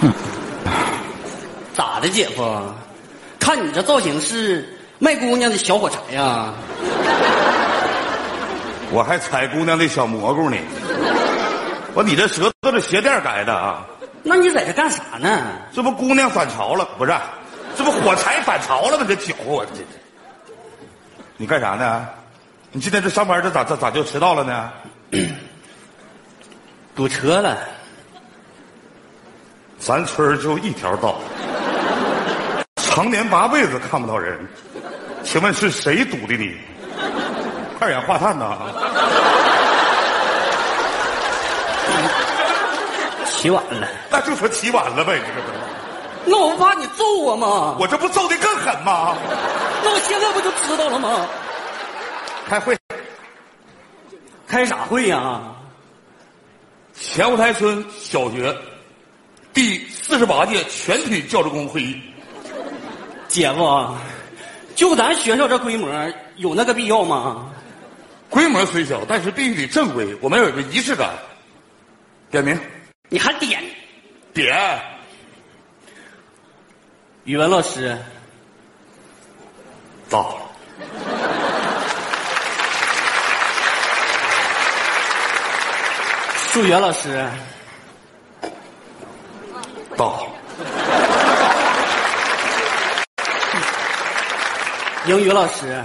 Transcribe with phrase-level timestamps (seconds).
[1.74, 2.60] 咋的，姐夫？
[3.38, 4.68] 看你这造型是
[4.98, 6.52] 卖姑娘的小火柴呀？
[8.90, 10.56] 我还采姑娘的小蘑菇呢。
[11.94, 13.86] 我你这舌头是鞋垫改的啊？
[14.22, 15.52] 那你在这干啥呢？
[15.72, 16.88] 这不姑娘反潮了？
[16.98, 17.14] 不是，
[17.76, 19.04] 这不火柴反潮了吗？
[19.06, 19.84] 这搅和我这这。
[21.36, 22.08] 你干啥呢？
[22.72, 24.72] 你今天这上班这咋咋咋就迟到了呢？
[26.94, 27.56] 堵车了。
[29.86, 31.14] 咱村儿就一条道，
[32.74, 34.36] 常年八辈子看不到人，
[35.22, 36.56] 请问是谁堵的你？
[37.78, 38.58] 二氧化碳呐？
[43.30, 45.46] 起晚了， 那就说起晚了呗，这个。
[46.24, 47.76] 那我不怕你揍我吗？
[47.78, 49.14] 我这不揍的更狠吗？
[49.84, 51.24] 那我现在不就知道了吗？
[52.48, 52.76] 开会，
[54.48, 55.42] 开啥会呀？
[56.92, 58.52] 前五台村小学
[59.56, 61.98] 第四十八届全体教职工会议。
[63.26, 63.96] 姐夫，
[64.74, 65.90] 就咱学校这规模，
[66.36, 67.50] 有那个必要吗？
[68.28, 71.08] 规模虽小，但是必须得正规，我们要有个仪式感。
[72.30, 72.60] 点名，
[73.08, 73.64] 你还点？
[74.34, 74.78] 点。
[77.24, 77.96] 语文老师
[80.10, 80.36] 到。
[86.52, 87.26] 数学老师
[89.96, 90.26] 到。
[95.06, 95.82] 英语老师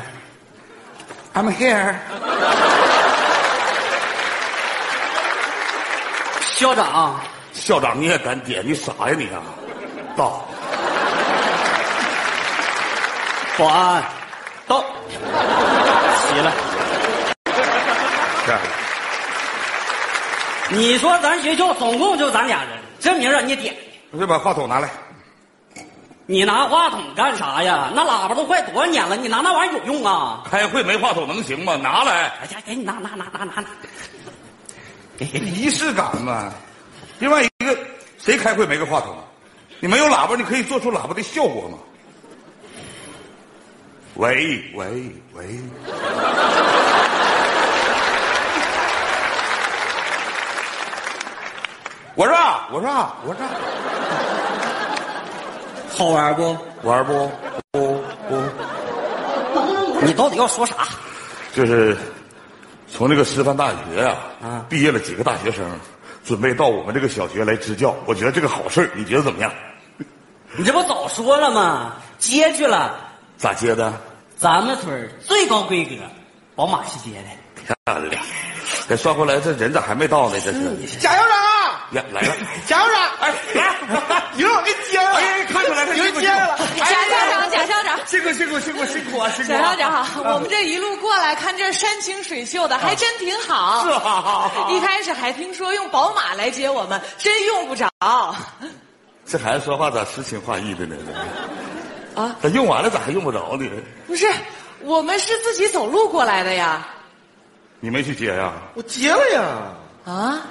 [1.34, 1.96] ，I'm here。
[6.56, 7.20] 校长，
[7.54, 8.64] 校长你也敢点？
[8.66, 9.42] 你傻呀你啊！
[10.16, 10.46] 到。
[13.58, 14.04] 保安，
[14.68, 14.84] 到。
[15.14, 16.52] 齐了。
[18.46, 18.58] 是。
[20.70, 23.76] 你说咱学校总共就咱俩人，这名让你点。
[24.12, 24.90] 我就把话筒拿来。
[26.26, 27.92] 你拿话筒干啥呀？
[27.96, 30.44] 那喇叭都快多少年了，你拿那玩意儿有用啊？
[30.50, 31.76] 开会没话筒能行吗？
[31.78, 32.28] 拿来。
[32.42, 33.66] 哎呀，给你拿拿拿拿拿拿。
[35.18, 36.52] 给给仪式感嘛。
[37.20, 37.78] 另外一个，
[38.18, 39.16] 谁开会没个话筒？
[39.80, 41.78] 你没有喇叭，你可以做出喇叭的效果吗？
[44.16, 45.60] 喂喂喂！
[52.16, 52.36] 我说，
[52.72, 52.90] 我说，
[53.26, 53.42] 我说，
[55.94, 56.58] 好玩不？
[56.84, 57.32] 玩不？
[57.72, 58.42] 不不。
[60.04, 60.76] 你到底要说啥？
[61.54, 61.96] 就是
[62.92, 65.64] 从这个师范大学啊，啊，毕业了几个大学生，
[66.24, 67.96] 准备到我们这个小学来支教。
[68.06, 69.52] 我觉得这个好事你觉得怎么样？
[70.58, 71.94] 你这不早说了吗？
[72.18, 72.96] 接去了。
[73.38, 73.94] 咋接的？
[74.38, 75.92] 咱们村最高规格，
[76.56, 77.28] 宝马系接的。
[77.86, 78.24] 漂亮。
[78.88, 80.40] 这算回来，这人咋还没到呢？
[80.44, 81.00] 这是。
[81.00, 81.51] 加油长。
[81.92, 82.36] 呀，来了！
[82.68, 86.58] 贾校长，哎，来，一路给接了，哎，看出来了，有人接了。
[86.78, 86.94] 贾校
[87.30, 89.30] 长，贾校长，辛苦辛苦辛苦辛苦啊！
[89.30, 89.52] 辛苦。
[89.52, 93.84] 贾校长，我们这一路过来看这山清水秀的，还真挺好。
[93.84, 97.90] 是啊，一开始还听说用宝马来接我们，真用不着。
[99.26, 100.96] 这孩子说话咋诗情画意的呢？
[102.16, 102.36] 啊？
[102.42, 103.70] 咋用完了咋还用不着呢？
[104.08, 104.30] 不是，
[104.82, 106.88] 我们是自己走路过来的呀。
[107.80, 108.54] 你没去接呀？
[108.76, 109.42] 我接了呀。
[110.06, 110.42] 啊？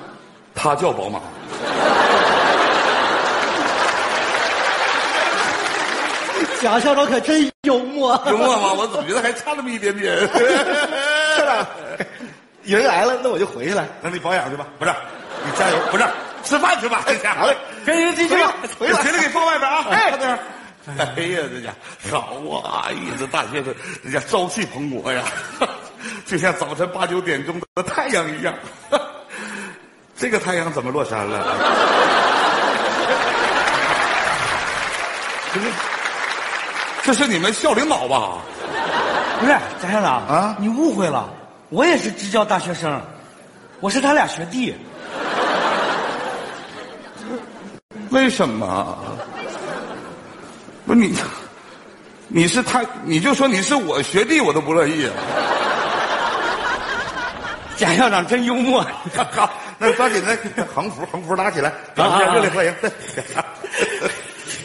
[0.54, 1.20] 他叫宝马。
[6.60, 8.22] 贾校长可真幽默。
[8.26, 8.74] 幽默吗？
[8.74, 10.18] 我总觉得还差那么一点点。
[11.38, 11.66] 校长，
[12.62, 13.86] 人来了，那我就回去了。
[14.02, 14.66] 那你保养去吧。
[14.78, 14.92] 不是，
[15.44, 15.76] 你加油。
[15.90, 16.04] 不是，
[16.44, 17.02] 吃饭去吧。
[17.38, 17.56] 好嘞，
[17.86, 18.52] 跟人进去吧。
[18.78, 19.86] 回来，行了，给放外边啊。
[19.90, 20.12] 哎，
[20.98, 21.74] 哎呀，这家
[22.10, 22.84] 好啊！
[22.88, 25.22] 哎呀，这大学生，人家朝气蓬勃呀，
[26.26, 28.52] 就像早晨八九点钟的太阳一样。
[30.20, 31.56] 这个太阳怎么落山了？
[35.50, 35.66] 不是，
[37.02, 38.32] 这是你们校领导吧？
[39.40, 41.26] 不是贾校长啊，你误会了，
[41.70, 43.00] 我也是支教大学生，
[43.80, 44.76] 我是他俩学弟。
[48.10, 48.98] 为什么？
[50.86, 51.16] 不是你，
[52.28, 55.08] 你是他，你就说你是我学弟，我都不乐意。
[57.78, 58.84] 贾校长真幽默，
[59.34, 59.48] 好，
[59.82, 60.36] 那抓紧的
[60.66, 62.74] 横幅，横幅拉起来，掌声热烈欢迎！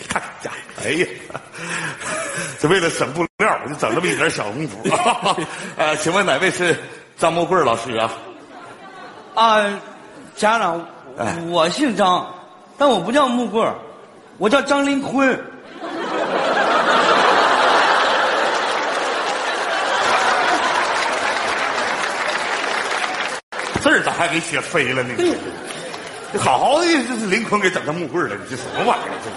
[0.10, 0.52] 看家，
[0.84, 1.08] 哎呀，
[2.60, 4.78] 这为了省布料，我就整这么一点小横幅。
[5.78, 6.78] 呃，请问哪位是
[7.18, 8.12] 张木贵老师啊？
[9.36, 9.80] 啊，
[10.36, 10.86] 家长，
[11.50, 12.30] 我姓张，
[12.78, 13.74] 但我不叫木棍
[14.38, 15.42] 我叫张林坤。
[23.96, 25.14] 儿咋还给写飞了呢？
[26.40, 29.10] 好好的，这是林坤给整成木棍了，你这什么玩意儿？
[29.24, 29.36] 这是。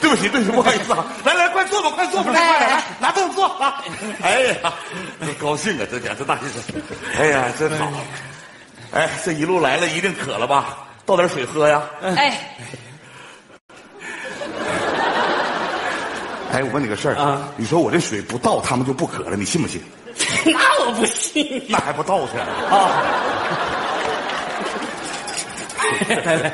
[0.00, 1.04] 对不起，对不起，不好意思啊！
[1.26, 3.82] 来来，快坐吧，快坐吧，来，来，拿凳子坐啊！
[4.22, 4.72] 哎呀，
[5.40, 6.62] 高兴啊，这家这大先生，
[7.18, 7.90] 哎呀，真好！
[8.92, 10.86] 哎，这一路来了，一定渴了吧？
[11.04, 11.82] 倒点水喝呀！
[12.00, 12.38] 哎，
[16.52, 19.82] 哎，我问你个事儿啊，你说我这水不倒，他们就不渴了，你信不信？
[20.46, 21.66] 那我不信。
[21.68, 22.46] 那还不倒去啊？
[26.24, 26.52] 来来，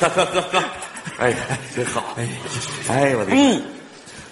[0.00, 0.62] 喝喝喝喝！
[1.18, 1.32] 哎，
[1.74, 2.02] 真好！
[2.16, 2.28] 哎，
[2.88, 3.62] 哎，我的，嗯，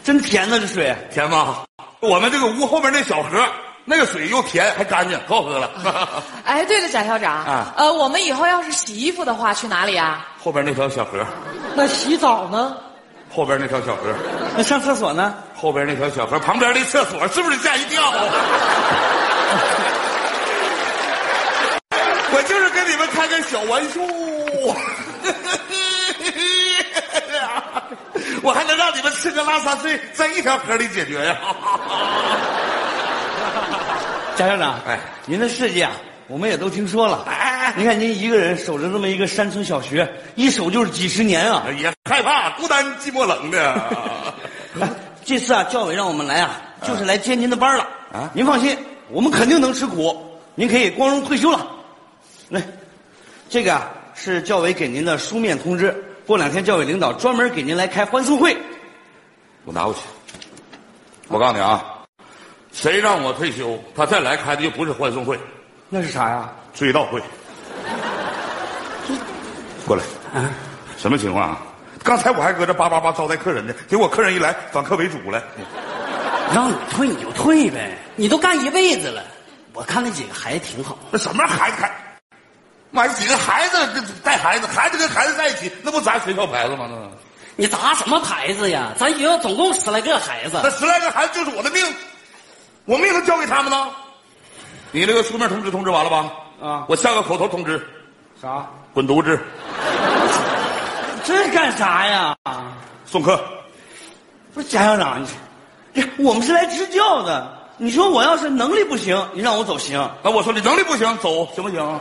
[0.02, 1.64] 真甜呐，这水甜吗？
[2.00, 3.46] 我们这个屋后边那小河，
[3.84, 5.70] 那个水又甜还干净，可好喝了。
[6.44, 10.26] 哎，对了，贾校长啊，呃，我们以后要是洗衣服的话，去哪里啊？
[10.42, 11.24] 后边那条小河。
[11.74, 12.76] 那洗澡呢？
[13.34, 14.02] 后边那条小河。
[14.56, 15.34] 那上厕所呢？
[15.56, 18.02] 后边那条小河旁边那厕所，是不是吓一跳？
[22.36, 22.63] 我就是
[23.14, 24.00] 开个小玩笑。
[28.42, 31.38] 我还能让你们吃个拉撒睡，在一条河里解决呀！
[34.36, 35.92] 贾校长，哎，您的事迹啊，
[36.26, 37.24] 我们也都听说了。
[37.26, 44.34] 哎，您看您一个人守着这么一个山村小学，一守就是几十年啊，也害怕孤单寂寞冷的。
[45.24, 47.88] 这次啊，教委让我们来啊，就是来接您的班了。
[48.12, 48.76] 啊，您放心，
[49.08, 51.66] 我们肯定能吃苦，您可以光荣退休了。
[52.50, 52.60] 来，
[53.54, 55.94] 这个啊是教委给您的书面通知。
[56.26, 58.56] 过两天教委领导专门给您来开欢送会，
[59.64, 60.00] 我拿过去。
[61.28, 61.80] 我告诉你啊，
[62.72, 65.38] 谁让我退休，他再来开的就不是欢送会，
[65.88, 66.52] 那是啥呀？
[66.74, 67.22] 追悼会。
[69.86, 70.02] 过来，
[70.34, 70.50] 啊，
[70.98, 71.62] 什么情况啊？
[72.02, 75.40] 刚才我还搁这叭叭叭招待客人呢，结果客人一来反客为主了。
[76.52, 79.22] 让你退你就退呗，你都干一辈子了。
[79.74, 80.98] 我看那几个孩子挺好。
[81.12, 81.88] 那什么孩子开？
[82.94, 83.76] 妈，几个孩子
[84.22, 86.88] 带孩子，孩子跟孩子在一起，那不砸学校牌子吗？
[86.88, 86.96] 那，
[87.56, 88.92] 你砸什么牌子呀？
[88.96, 91.84] 咱学校总共十来个孩子，那十来个孩子就是我的命，
[92.84, 93.88] 我命都交给他们呢。
[94.92, 96.30] 你那个书面通知通知完了吧？
[96.62, 97.84] 啊，我下个口头通知，
[98.40, 98.64] 啥？
[98.92, 99.40] 滚犊子！
[101.24, 102.36] 这干啥呀？
[103.04, 103.42] 送客。
[104.54, 105.20] 不是贾校长，
[105.92, 107.58] 你，我们是来支教的。
[107.76, 110.08] 你说我要是能力不行，你让我走行？
[110.22, 112.00] 那我说你能力不行，走行不行？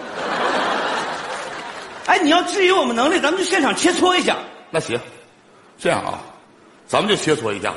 [2.06, 4.36] 哎，你要质疑我们能力，咱们就现场切磋一下。
[4.70, 5.00] 那行，
[5.78, 6.20] 这样啊，
[6.86, 7.74] 咱们就切磋一下，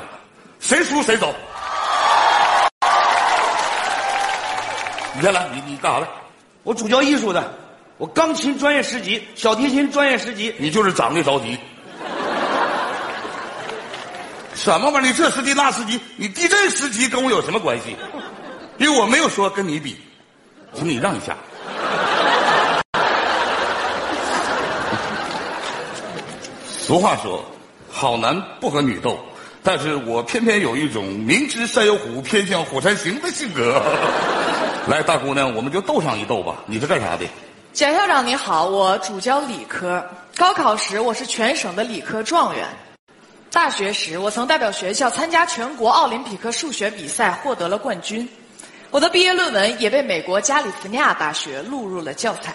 [0.59, 1.33] 谁输谁走。
[5.13, 6.07] 你先来，你你干啥的？
[6.63, 7.53] 我主教艺术的，
[7.97, 10.53] 我钢琴专业十级，小提琴专业十级。
[10.59, 11.57] 你就是长得着急。
[14.53, 15.09] 什么玩意儿？
[15.09, 17.95] 你这十级那十级，你地震十级跟我有什么关系？
[18.77, 19.95] 因为我没有说跟你比，
[20.73, 21.37] 请你让一下。
[26.87, 27.43] 俗话说，
[27.91, 29.19] 好男不和女斗，
[29.61, 33.83] 但是我偏偏有一种明知山有虎，偏向虎山行的性格。
[34.87, 36.63] 来，大姑娘，我们就斗上一斗吧。
[36.65, 37.25] 你是干啥的？
[37.73, 40.01] 贾校长你好，我主教理科。
[40.37, 42.65] 高考时我是全省的理科状元。
[43.51, 48.25] 大学时我曾代表学校参加全国奥林匹克数学比赛，获得了冠军。
[48.91, 52.53] 我的毕业论文也被美国加利福尼亚大学录入了教材。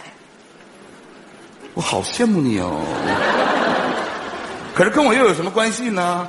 [1.75, 2.81] 我好羡慕你哦。
[4.75, 6.27] 可是跟我又有什么关系呢？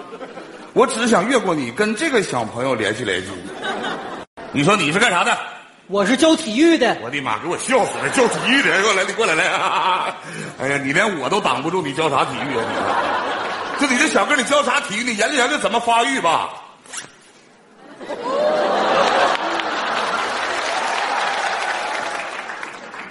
[0.73, 3.27] 我只是想越过你，跟这个小朋友联系联系。
[4.51, 5.38] 你说你是干啥的？
[5.88, 6.97] 我是教体育的。
[7.01, 8.09] 我的妈，给我笑死了！
[8.09, 9.43] 教体育的，过来，你过来来。
[10.59, 12.65] 哎呀，你连我都挡不住，你教啥体育啊？
[13.79, 15.03] 你，就你这小个，你教啥体育？
[15.03, 16.50] 你研究研究怎么发育吧。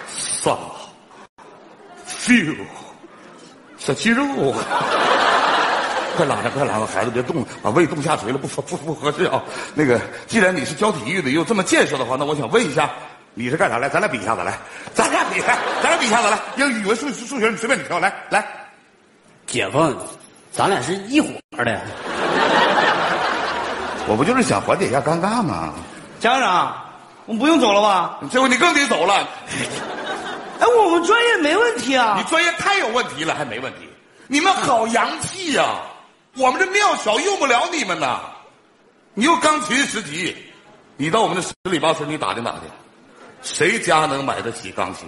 [0.07, 0.75] 算了
[2.07, 2.57] ，feel。
[3.79, 4.25] 小肌肉，
[6.17, 9.43] 快拉着，快拉着，孩子别动，把胃动下垂了，不不不合适啊。
[9.75, 12.91] 那个，既然你是教体育的，又这么健硕的话，那我想问一下，
[13.35, 13.89] 你是干啥来？
[13.89, 14.59] 咱俩比一下子来，
[14.95, 15.41] 咱俩比，
[15.83, 16.39] 咱俩比一下子来。
[16.57, 18.47] 英语、语文、数数学，你随便你挑，来来。
[19.47, 19.95] 姐夫，
[20.53, 21.81] 咱俩是一伙的。
[24.09, 25.73] 我不就是想缓解一下尴尬吗？
[26.21, 26.75] 家长，
[27.27, 28.19] 我们不用走了吧？
[28.31, 29.15] 这回你更得走了。
[30.61, 32.15] 哎，我们专业没问题啊！
[32.19, 33.89] 你专业太有问题了，还没问题？
[34.29, 35.65] 你们好洋气呀！
[36.37, 38.21] 我们这庙小用不了你们呐。
[39.15, 40.35] 你又钢琴十级，
[40.97, 42.63] 你到我们的十里八村你打听打听，
[43.43, 45.07] 谁家能买得起钢琴？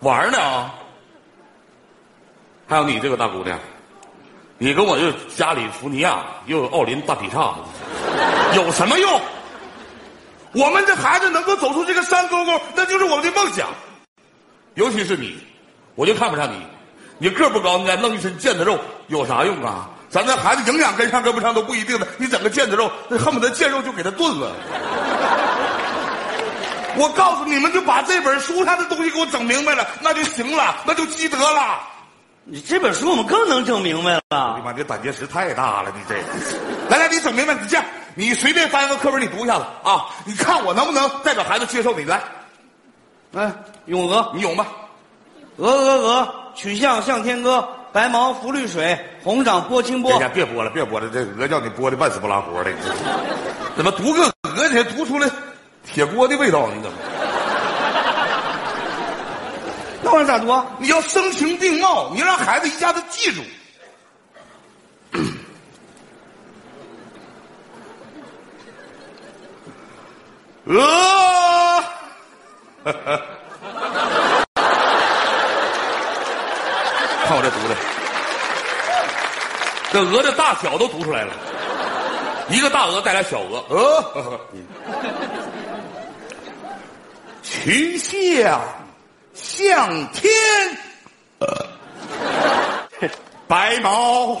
[0.00, 0.74] 玩呢啊！
[2.66, 3.58] 还有你这个大姑娘，
[4.56, 7.54] 你跟我这加里福尼亚又有奥林大劈叉，
[8.54, 9.20] 有什么用？
[10.54, 13.68] 我们这孩子能够走出这个山沟沟，那就是我们的梦想。
[14.74, 15.36] 尤其是你，
[15.94, 16.66] 我就看不上你。
[17.22, 18.76] 你个儿不高，你再弄一身腱子肉
[19.06, 19.88] 有啥用啊？
[20.10, 24.50] 咱这孩子营养跟上跟不上都不一定的，你整个腱子肉，那恨不得腱肉就给他炖了。
[26.98, 31.78] 我告诉你们，就把这本书上的东西给我整明白了，那就行了，那就积德了。
[32.42, 34.20] 你这本书我们更能整明白了。
[34.30, 36.16] 哎呀妈，这胆结石太大了，你这。
[36.88, 37.84] 来来，你整明白，你这样，
[38.16, 42.20] 你随便翻个课本，你读一下子啊，你看我能不能代表孩子接受你来？
[43.30, 43.52] 来，
[43.86, 44.66] 咏鹅，你有吗？
[45.58, 50.28] 鹅鹅鹅，曲项向天歌，白毛浮绿水，红掌拨清波别。
[50.28, 52.70] 别播了，别播了，这鹅叫你播的半死不拉活的，
[53.76, 55.28] 怎么读个鹅你还读出来
[55.84, 56.68] 铁锅的味道？
[56.68, 56.96] 你怎么？
[60.04, 60.66] 那玩意儿咋读啊？
[60.78, 63.40] 你要声情并茂，你让孩子一下子记住。
[70.64, 71.82] 鹅，
[77.24, 77.74] 看我这读的，
[79.91, 81.32] 这鹅的大小都读出来了，
[82.50, 84.40] 一个大鹅带来小鹅，鹅，
[87.42, 88.60] 曲项
[89.34, 90.30] 向天，
[93.46, 94.40] 白毛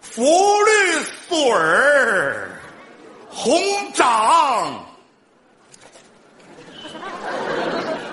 [0.00, 0.22] 浮
[0.64, 2.50] 绿水儿，
[3.30, 3.60] 红
[3.94, 4.84] 掌。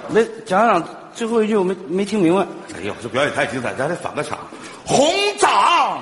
[0.08, 0.84] 没，讲讲
[1.14, 2.42] 最后一句我没没听明白。
[2.76, 4.40] 哎呦，这表演太精彩，咱得返个场。
[4.86, 6.02] 红掌，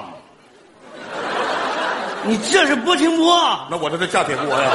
[2.28, 3.60] 你这是拨清波。
[3.70, 4.72] 那我这是架铁锅呀！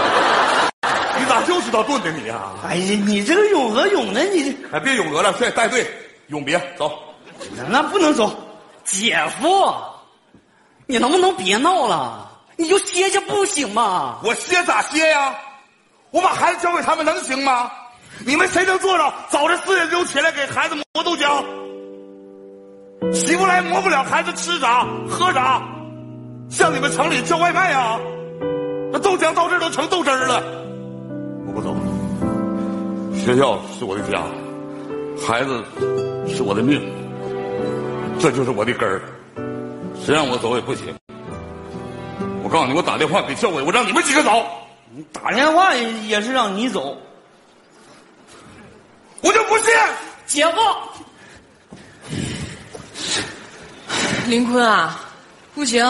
[1.18, 5.86] 你咋就知道炖的你呀、哎呀，你这个咏鹅咏的，你这哎，别咏鹅了，现在带队，
[6.28, 6.98] 永别走。
[7.68, 8.34] 那不能走。
[8.84, 9.72] 姐夫，
[10.86, 12.28] 你能不能别闹了？
[12.56, 14.18] 你就歇歇不行吗？
[14.24, 15.34] 我歇咋歇呀？
[16.10, 17.70] 我把孩子交给他们能行吗？
[18.26, 21.44] 你们谁能做到早上四点钟起来给孩子磨豆浆？
[23.12, 25.62] 起不来磨不了，孩子吃啥喝啥？
[26.52, 27.98] 像你们城里叫外卖啊？
[28.92, 30.42] 那豆浆到这儿都成豆汁儿了。
[31.46, 31.74] 我不走，
[33.18, 34.22] 学校是我的家，
[35.26, 35.64] 孩子
[36.28, 36.78] 是我的命，
[38.20, 39.00] 这就是我的根儿。
[40.04, 40.94] 谁让我走也不行。
[42.42, 44.44] 我告诉你，我打电话给教委，我让你们几个走。
[44.94, 46.98] 你打电话也也是让你走。
[49.22, 49.72] 我就不信！
[50.26, 50.60] 姐夫，
[54.26, 55.00] 林坤啊，
[55.54, 55.82] 不行，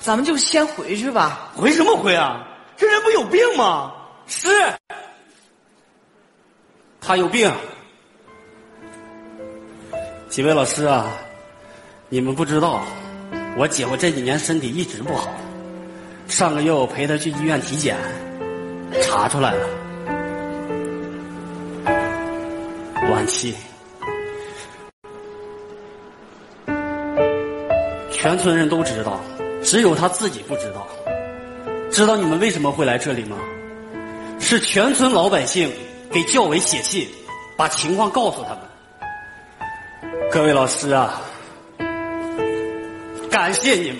[0.00, 1.52] 咱们就先回去吧。
[1.54, 2.46] 回什么回啊？
[2.76, 3.92] 这人不有病吗？
[4.26, 4.48] 是，
[7.00, 7.52] 他有病。
[10.30, 11.06] 几位老师啊，
[12.08, 12.82] 你们不知道，
[13.58, 15.28] 我姐夫这几年身体一直不好。
[16.26, 17.98] 上个月我陪他去医院体检，
[19.02, 19.68] 查出来了，
[23.10, 23.54] 晚期。
[28.10, 29.20] 全村人都知道，
[29.70, 30.84] 只有他自己不知道。
[31.92, 33.36] 知道你们为什么会来这里吗？
[34.40, 35.70] 是全村老百姓
[36.10, 37.06] 给教委写信，
[37.56, 38.58] 把情况告诉他们。
[40.28, 41.22] 各位老师啊，
[43.30, 43.98] 感谢你们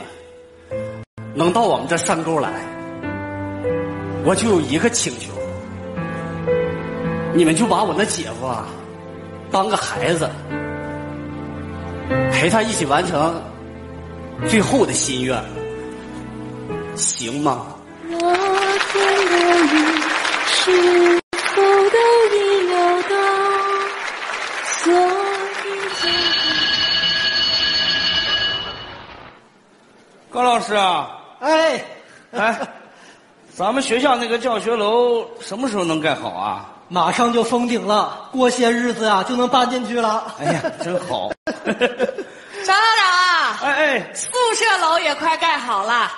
[1.36, 2.50] 能到我们这山沟来，
[4.24, 5.30] 我就有一个请求，
[7.32, 8.66] 你们就把我那姐夫啊
[9.52, 10.28] 当个孩子，
[12.32, 13.40] 陪他一起完成
[14.48, 15.40] 最后的心愿，
[17.00, 17.66] 行吗？
[18.12, 18.16] 我
[18.92, 18.94] 天
[19.26, 19.32] 的
[19.72, 19.74] 你
[20.46, 21.96] 是否都
[22.34, 22.36] 已
[22.68, 23.12] 料到？
[24.82, 24.92] 所
[25.64, 25.66] 以
[26.00, 26.04] 这
[30.30, 31.84] 高老师啊，哎，
[32.32, 32.60] 哎，
[33.54, 36.66] 咱们学校那个教学楼什么时候能盖好啊？
[36.88, 40.34] 马上就封顶了，过些日子啊就能搬进去了。
[40.40, 41.30] 哎呀，真好！
[41.46, 41.54] 张
[42.64, 46.10] 校长啊，哎哎，宿舍楼也快盖好了，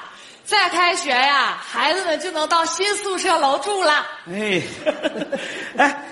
[0.52, 4.06] 再开学呀，孩子们就能到新宿舍楼住了。
[4.30, 4.62] 哎，
[5.78, 6.04] 哎，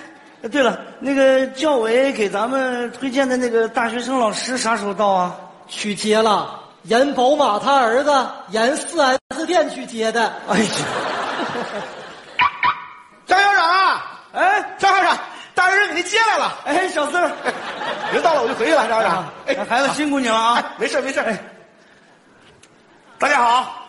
[0.50, 5.36] 对了，那个教委给咱们推荐的那个大学生老师啥时候到啊？
[5.68, 8.10] 去接了，严宝马他儿子
[8.48, 10.32] 严四 S 店去接的。
[10.48, 10.70] 哎呀，
[13.26, 14.00] 张校长，
[14.32, 15.18] 哎张校长，
[15.54, 16.58] 大学生给您接来了。
[16.64, 17.30] 哎，小四儿，
[18.10, 19.30] 人到了我就回去了，张校长。
[19.46, 20.54] 哎哎孩子辛苦你了啊！
[20.54, 21.20] 哎，没事没事。
[21.20, 21.38] 哎，
[23.18, 23.79] 大家好，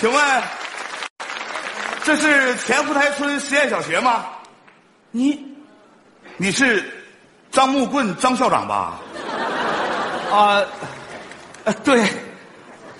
[0.00, 0.42] 请问
[2.02, 4.26] 这是前湖台村实验小学吗？
[5.10, 5.56] 你
[6.36, 6.84] 你是
[7.50, 8.94] 张木棍张校长吧？
[10.30, 10.62] 啊
[11.84, 12.04] 对。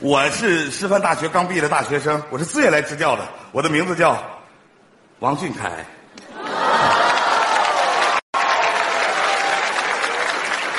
[0.01, 4.23] 我是师范大学刚毕业的大学生我是自愿来支教的我的名字叫
[5.19, 5.85] 王俊凯。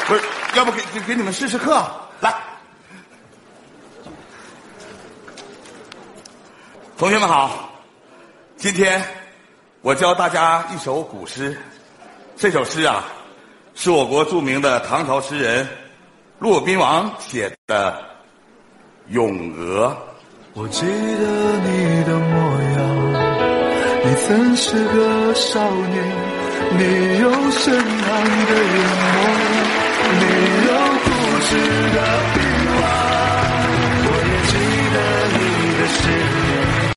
[0.08, 0.22] 不是
[0.54, 1.84] 要不给给给你们试试课？
[2.22, 2.34] 来。
[6.98, 7.70] 同学们好，
[8.56, 9.04] 今天
[9.82, 11.58] 我教大家一首古诗，
[12.38, 13.04] 这首诗啊，
[13.74, 15.68] 是我国著名的唐朝诗人
[16.40, 17.92] 骆宾王写的
[19.14, 19.90] 《咏鹅》。
[20.54, 22.88] 我记得你的模样，
[24.06, 26.02] 你曾是个少年，
[26.78, 29.14] 你有深蓝的眼眸，
[30.22, 30.24] 你
[30.68, 30.75] 有。